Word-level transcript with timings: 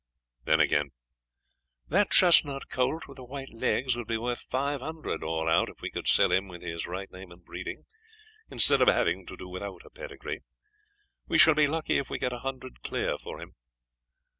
Then, 0.45 0.59
again, 0.59 0.93
'That 1.89 2.09
chestnut 2.09 2.69
colt 2.71 3.07
with 3.07 3.17
the 3.17 3.23
white 3.23 3.53
legs 3.53 3.95
would 3.95 4.07
be 4.07 4.17
worth 4.17 4.39
five 4.49 4.81
hundred 4.81 5.21
all 5.23 5.47
out 5.47 5.69
if 5.69 5.79
we 5.79 5.91
could 5.91 6.07
sell 6.07 6.31
him 6.31 6.47
with 6.47 6.63
his 6.63 6.87
right 6.87 7.11
name 7.11 7.31
and 7.31 7.45
breeding, 7.45 7.85
instead 8.49 8.81
of 8.81 8.87
having 8.87 9.27
to 9.27 9.37
do 9.37 9.47
without 9.47 9.85
a 9.85 9.91
pedigree. 9.91 10.39
We 11.27 11.37
shall 11.37 11.53
be 11.53 11.67
lucky 11.67 11.99
if 11.99 12.09
we 12.09 12.17
get 12.17 12.33
a 12.33 12.39
hundred 12.39 12.81
clear 12.81 13.19
for 13.19 13.39
him. 13.39 13.53